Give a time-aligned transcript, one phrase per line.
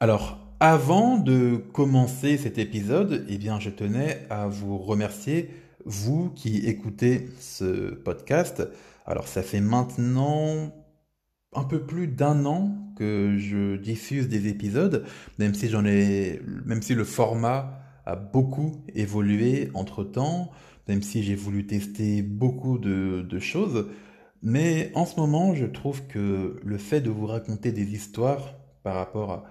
[0.00, 6.66] Alors, avant de commencer cet épisode, eh bien, je tenais à vous remercier, vous qui
[6.66, 8.68] écoutez ce podcast.
[9.06, 10.72] Alors, ça fait maintenant
[11.54, 15.04] un peu plus d'un an que je diffuse des épisodes,
[15.38, 20.50] même si j'en ai, même si le format a beaucoup évolué entre temps,
[20.88, 23.88] même si j'ai voulu tester beaucoup de, de choses.
[24.42, 28.96] Mais en ce moment, je trouve que le fait de vous raconter des histoires par
[28.96, 29.44] rapport à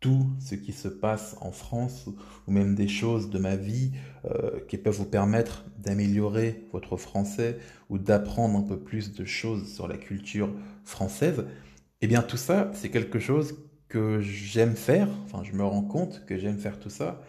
[0.00, 2.08] tout ce qui se passe en France
[2.46, 3.92] ou même des choses de ma vie
[4.24, 9.72] euh, qui peuvent vous permettre d'améliorer votre français ou d'apprendre un peu plus de choses
[9.72, 10.50] sur la culture
[10.84, 11.44] française,
[12.00, 13.56] eh bien tout ça, c'est quelque chose
[13.88, 17.22] que j'aime faire, enfin je me rends compte que j'aime faire tout ça.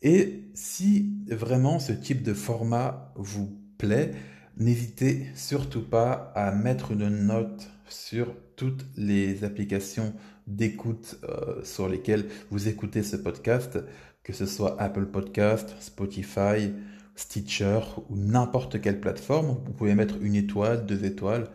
[0.00, 4.12] Et si vraiment ce type de format vous plaît,
[4.58, 10.12] n'hésitez surtout pas à mettre une note sur toutes les applications
[10.46, 13.78] d'écoute euh, sur lesquelles vous écoutez ce podcast,
[14.22, 16.72] que ce soit Apple Podcast, Spotify,
[17.14, 19.58] Stitcher ou n'importe quelle plateforme.
[19.64, 21.48] Vous pouvez mettre une étoile, deux étoiles,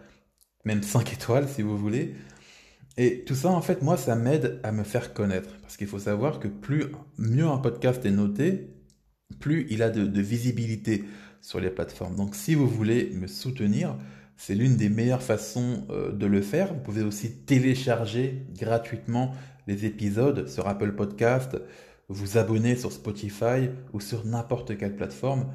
[0.66, 2.16] même cinq étoiles si vous voulez.
[2.96, 5.50] Et tout ça, en fait, moi, ça m'aide à me faire connaître.
[5.62, 6.86] Parce qu'il faut savoir que plus
[7.18, 8.70] mieux un podcast est noté,
[9.40, 11.04] plus il a de, de visibilité
[11.44, 12.16] sur les plateformes.
[12.16, 13.96] Donc si vous voulez me soutenir,
[14.38, 16.74] c'est l'une des meilleures façons euh, de le faire.
[16.74, 19.32] Vous pouvez aussi télécharger gratuitement
[19.68, 21.62] les épisodes sur Apple Podcast,
[22.08, 25.52] vous abonner sur Spotify ou sur n'importe quelle plateforme.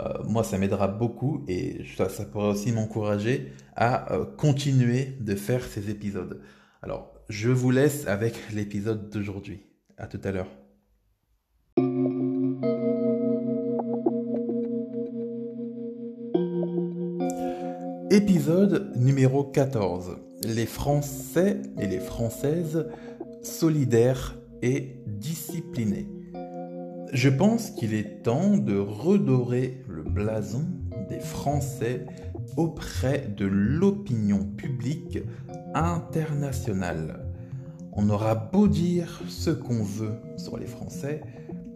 [0.00, 5.64] Euh, moi, ça m'aidera beaucoup et ça, pourrait aussi m'encourager à euh, continuer de faire
[5.64, 6.40] ces épisodes.
[6.82, 9.62] Alors, je vous laisse avec l'épisode d'aujourd'hui.
[9.96, 10.61] À tout à l'heure.
[18.12, 20.18] Épisode numéro 14.
[20.44, 22.86] Les Français et les Françaises
[23.42, 26.06] solidaires et disciplinés.
[27.14, 30.66] Je pense qu'il est temps de redorer le blason
[31.08, 32.04] des Français
[32.58, 35.20] auprès de l'opinion publique
[35.72, 37.24] internationale.
[37.94, 41.22] On aura beau dire ce qu'on veut sur les Français,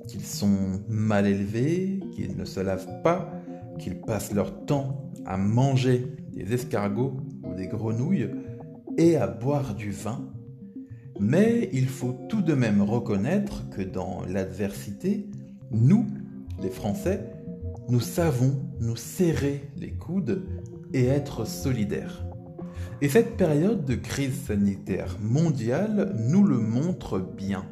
[0.07, 3.33] qu'ils sont mal élevés, qu'ils ne se lavent pas,
[3.79, 8.31] qu'ils passent leur temps à manger des escargots ou des grenouilles
[8.99, 10.33] et à boire du vin,
[11.19, 15.27] mais il faut tout de même reconnaître que dans l'adversité,
[15.71, 16.07] nous,
[16.63, 17.33] les Français,
[17.89, 20.47] nous savons nous serrer les coudes
[20.93, 22.25] et être solidaires.
[23.01, 27.65] Et cette période de crise sanitaire mondiale nous le montre bien.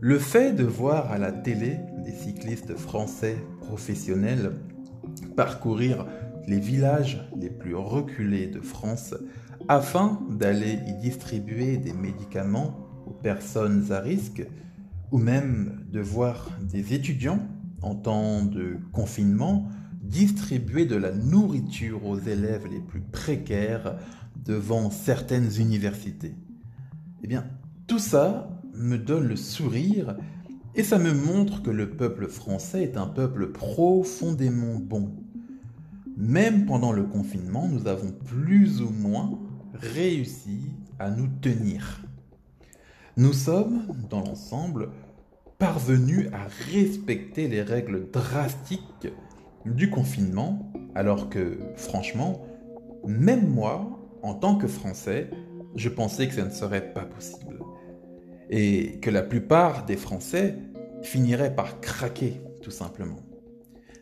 [0.00, 4.52] Le fait de voir à la télé des cyclistes français professionnels
[5.36, 6.06] parcourir
[6.48, 9.14] les villages les plus reculés de France
[9.68, 14.46] afin d'aller y distribuer des médicaments aux personnes à risque
[15.12, 17.46] ou même de voir des étudiants
[17.82, 19.68] en temps de confinement
[20.02, 23.96] distribuer de la nourriture aux élèves les plus précaires
[24.42, 26.34] devant certaines universités.
[27.22, 27.44] Eh bien,
[27.86, 30.16] tout ça me donne le sourire
[30.74, 35.12] et ça me montre que le peuple français est un peuple profondément bon.
[36.28, 39.38] Même pendant le confinement, nous avons plus ou moins
[39.72, 40.60] réussi
[40.98, 42.02] à nous tenir.
[43.16, 44.90] Nous sommes, dans l'ensemble,
[45.58, 49.08] parvenus à respecter les règles drastiques
[49.64, 52.44] du confinement, alors que, franchement,
[53.06, 55.30] même moi, en tant que Français,
[55.76, 57.58] je pensais que ça ne serait pas possible.
[58.50, 60.58] Et que la plupart des Français
[61.00, 63.27] finiraient par craquer, tout simplement.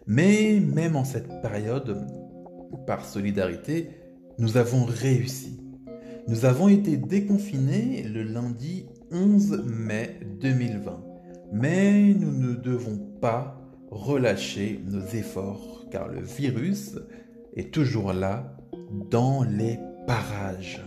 [0.07, 2.07] Mais même en cette période,
[2.87, 3.91] par solidarité,
[4.39, 5.61] nous avons réussi.
[6.29, 11.03] Nous avons été déconfinés le lundi 11 mai 2020.
[11.53, 13.61] Mais nous ne devons pas
[13.91, 16.99] relâcher nos efforts car le virus
[17.55, 18.57] est toujours là
[19.11, 20.83] dans les parages.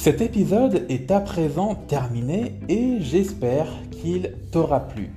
[0.00, 5.10] Cet épisode est à présent terminé et j'espère qu'il t'aura plu.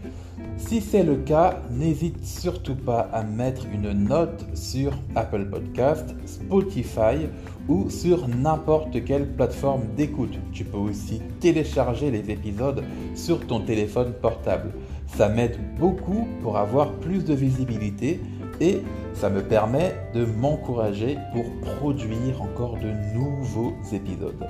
[0.58, 7.30] Si c'est le cas, n'hésite surtout pas à mettre une note sur Apple Podcast, Spotify
[7.70, 10.38] ou sur n'importe quelle plateforme d'écoute.
[10.52, 12.84] Tu peux aussi télécharger les épisodes
[13.16, 14.74] sur ton téléphone portable.
[15.16, 18.20] Ça m'aide beaucoup pour avoir plus de visibilité
[18.60, 18.82] et
[19.14, 21.46] ça me permet de m'encourager pour
[21.78, 24.46] produire encore de nouveaux épisodes.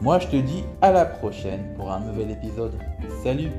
[0.00, 2.72] Moi je te dis à la prochaine pour un nouvel épisode.
[3.22, 3.50] Salut